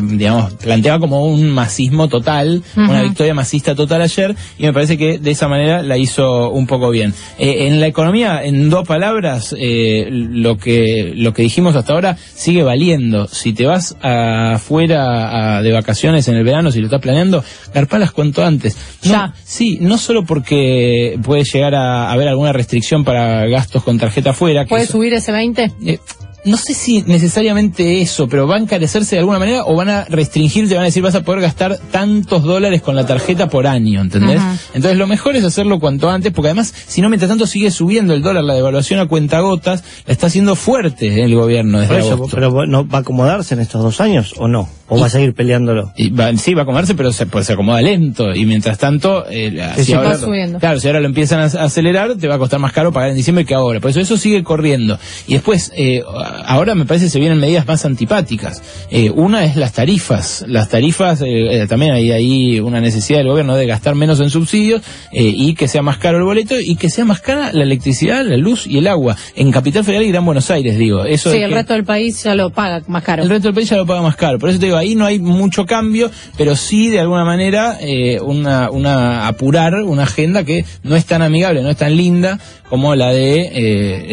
digamos, 0.02 0.54
planteaba 0.54 0.98
como 0.98 1.26
un 1.26 1.50
masismo 1.50 2.08
total, 2.08 2.62
una 2.76 3.02
victoria 3.02 3.34
masista 3.34 3.74
total 3.74 4.02
ayer, 4.02 4.34
y 4.58 4.62
me 4.64 4.72
parece 4.72 4.96
que 4.96 5.18
de 5.18 5.30
esa 5.30 5.48
manera 5.48 5.82
la 5.82 5.96
hizo 5.96 6.50
un 6.50 6.66
poco 6.66 6.90
bien. 6.90 7.12
Eh, 7.38 7.66
en 7.66 7.80
la 7.80 7.86
economía, 7.86 8.42
en 8.44 8.70
dos 8.70 8.86
palabras, 8.86 9.54
eh, 9.58 10.06
lo 10.30 10.58
que 10.58 11.12
lo 11.16 11.32
que 11.32 11.42
dijimos 11.42 11.76
hasta 11.76 11.92
ahora 11.92 12.16
sigue 12.34 12.62
valiendo. 12.62 13.26
Si 13.28 13.52
te 13.52 13.66
vas 13.66 13.96
afuera 14.02 15.56
a- 15.58 15.62
de 15.62 15.72
vacaciones 15.72 16.28
en 16.28 16.36
el 16.36 16.44
verano, 16.44 16.70
si 16.70 16.80
lo 16.80 16.86
estás 16.86 17.00
planeando, 17.00 17.42
garpalas 17.74 18.12
cuanto 18.12 18.44
antes. 18.44 18.76
No, 19.04 19.10
Ya. 19.10 19.34
Sí, 19.44 19.78
no 19.80 19.98
solo 19.98 20.24
porque 20.24 21.18
puede 21.22 21.44
llegar 21.44 21.74
a 21.74 22.10
haber 22.12 22.28
alguna 22.28 22.52
restricción 22.52 23.04
para 23.04 23.46
gastos 23.46 23.82
con 23.82 23.98
tarjeta 23.98 24.30
afuera. 24.30 24.66
¿Puede 24.66 24.86
subir 24.86 25.12
ese 25.14 25.32
20? 25.32 25.72
eh, 25.84 25.98
no 26.44 26.56
sé 26.56 26.74
si 26.74 27.02
necesariamente 27.02 28.00
eso, 28.00 28.28
pero 28.28 28.46
va 28.46 28.56
a 28.56 28.58
encarecerse 28.58 29.16
de 29.16 29.20
alguna 29.20 29.38
manera 29.38 29.64
o 29.64 29.74
van 29.74 29.88
a 29.88 30.04
restringir, 30.04 30.68
te 30.68 30.74
van 30.74 30.82
a 30.82 30.86
decir 30.86 31.02
vas 31.02 31.14
a 31.14 31.22
poder 31.22 31.40
gastar 31.40 31.78
tantos 31.90 32.42
dólares 32.42 32.82
con 32.82 32.96
la 32.96 33.06
tarjeta 33.06 33.48
por 33.48 33.66
año, 33.66 34.00
¿entendés? 34.00 34.38
Ajá. 34.38 34.56
Entonces 34.74 34.98
lo 34.98 35.06
mejor 35.06 35.36
es 35.36 35.44
hacerlo 35.44 35.78
cuanto 35.80 36.08
antes, 36.08 36.32
porque 36.32 36.48
además, 36.48 36.72
si 36.86 37.00
no, 37.02 37.08
mientras 37.08 37.28
tanto 37.28 37.46
sigue 37.46 37.70
subiendo 37.70 38.14
el 38.14 38.22
dólar, 38.22 38.44
la 38.44 38.54
devaluación 38.54 39.00
a 39.00 39.06
cuentagotas, 39.06 39.84
la 40.06 40.12
está 40.12 40.28
haciendo 40.28 40.54
fuerte 40.56 41.22
el 41.22 41.34
gobierno 41.34 41.80
desde 41.80 41.98
eso, 41.98 42.12
agosto. 42.12 42.36
pero 42.36 42.66
¿no 42.66 42.86
va 42.86 42.98
a 42.98 43.00
acomodarse 43.02 43.54
en 43.54 43.60
estos 43.60 43.82
dos 43.82 44.00
años 44.00 44.34
o 44.38 44.48
no? 44.48 44.68
¿O 44.90 44.98
va 44.98 45.06
a 45.06 45.10
seguir 45.10 45.34
peleándolo? 45.34 45.92
Y 45.96 46.10
va, 46.10 46.34
sí, 46.36 46.54
va 46.54 46.62
a 46.62 46.64
comerse, 46.66 46.94
pero 46.94 47.12
se, 47.12 47.26
pues, 47.26 47.46
se 47.46 47.52
acomoda 47.52 47.82
lento. 47.82 48.34
Y 48.34 48.46
mientras 48.46 48.78
tanto, 48.78 49.24
eh, 49.30 49.60
si 49.78 49.92
ahora, 49.92 50.08
va 50.10 50.14
subiendo. 50.16 50.58
claro, 50.58 50.80
si 50.80 50.86
ahora 50.86 51.00
lo 51.00 51.06
empiezan 51.06 51.40
a, 51.40 51.44
a 51.44 51.64
acelerar, 51.64 52.14
te 52.16 52.26
va 52.26 52.36
a 52.36 52.38
costar 52.38 52.58
más 52.58 52.72
caro 52.72 52.92
pagar 52.92 53.10
en 53.10 53.16
diciembre 53.16 53.44
que 53.44 53.54
ahora. 53.54 53.80
Por 53.80 53.90
eso 53.90 54.00
eso 54.00 54.16
sigue 54.16 54.42
corriendo. 54.42 54.98
Y 55.26 55.34
después, 55.34 55.72
eh, 55.76 56.02
ahora 56.46 56.74
me 56.74 56.86
parece 56.86 57.06
que 57.06 57.10
se 57.10 57.20
vienen 57.20 57.38
medidas 57.38 57.66
más 57.66 57.84
antipáticas. 57.84 58.62
Eh, 58.90 59.10
una 59.10 59.44
es 59.44 59.56
las 59.56 59.72
tarifas. 59.72 60.44
Las 60.48 60.68
tarifas, 60.68 61.20
eh, 61.22 61.26
eh, 61.62 61.66
también 61.66 61.92
hay 61.92 62.12
ahí 62.12 62.60
una 62.60 62.80
necesidad 62.80 63.18
del 63.18 63.28
gobierno 63.28 63.56
de 63.56 63.66
gastar 63.66 63.94
menos 63.94 64.20
en 64.20 64.30
subsidios 64.30 64.82
eh, 65.12 65.22
y 65.34 65.54
que 65.54 65.68
sea 65.68 65.82
más 65.82 65.98
caro 65.98 66.18
el 66.18 66.24
boleto 66.24 66.58
y 66.58 66.76
que 66.76 66.88
sea 66.88 67.04
más 67.04 67.20
cara 67.20 67.50
la 67.52 67.62
electricidad, 67.64 68.24
la 68.24 68.36
luz 68.36 68.66
y 68.66 68.78
el 68.78 68.86
agua. 68.86 69.16
En 69.36 69.50
Capital 69.50 69.84
Federal 69.84 70.04
y 70.04 70.08
Gran 70.10 70.24
Buenos 70.24 70.50
Aires, 70.50 70.78
digo. 70.78 71.04
Eso 71.04 71.30
Sí, 71.30 71.36
es 71.38 71.42
el 71.44 71.50
que- 71.50 71.56
resto 71.56 71.74
del 71.74 71.84
país 71.84 72.22
ya 72.22 72.34
lo 72.34 72.50
paga 72.50 72.80
más 72.86 73.02
caro. 73.02 73.22
el 73.22 73.28
resto 73.28 73.48
del 73.48 73.54
país 73.54 73.68
ya 73.68 73.76
lo 73.76 73.84
paga 73.86 74.00
más 74.02 74.16
caro. 74.16 74.38
Por 74.38 74.48
eso 74.48 74.58
te 74.58 74.66
digo, 74.66 74.77
ahí 74.78 74.94
no 74.94 75.04
hay 75.06 75.18
mucho 75.18 75.66
cambio, 75.66 76.10
pero 76.36 76.56
sí 76.56 76.88
de 76.88 77.00
alguna 77.00 77.24
manera 77.24 77.76
eh, 77.80 78.20
una, 78.20 78.70
una 78.70 79.26
apurar 79.26 79.74
una 79.74 80.04
agenda 80.04 80.44
que 80.44 80.64
no 80.82 80.96
es 80.96 81.04
tan 81.04 81.22
amigable, 81.22 81.62
no 81.62 81.70
es 81.70 81.76
tan 81.76 81.96
linda 81.96 82.38
como 82.68 82.94
la 82.94 83.12
de 83.12 83.40
eh, 83.40 83.50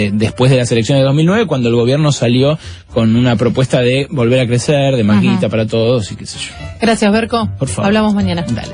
eh, 0.06 0.12
después 0.14 0.50
de 0.52 0.58
las 0.58 0.72
elecciones 0.72 1.02
de 1.02 1.06
2009, 1.06 1.46
cuando 1.46 1.70
el 1.70 1.76
gobierno 1.76 2.12
salió 2.12 2.58
con 2.94 3.16
una 3.16 3.36
propuesta 3.36 3.82
de 3.82 4.08
volver 4.10 4.40
a 4.40 4.48
crecer, 4.48 4.96
de 4.96 5.04
más 5.04 5.18
Ajá. 5.18 5.32
guita 5.32 5.50
para 5.50 5.68
todos 5.68 6.12
y 6.12 6.16
qué 6.16 6.26
sé 6.26 6.40
yo. 6.40 6.54
Gracias, 6.82 7.12
Berco. 7.12 7.50
Por 7.60 7.68
favor. 7.68 7.88
Hablamos 7.88 8.14
mañana. 8.14 8.46
Dale. 8.48 8.72